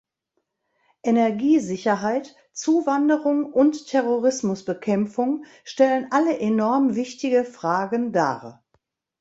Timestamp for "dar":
8.11-8.63